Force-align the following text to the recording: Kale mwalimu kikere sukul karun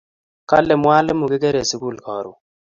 Kale 0.49 0.73
mwalimu 0.81 1.25
kikere 1.31 1.61
sukul 1.69 1.95
karun 2.05 2.37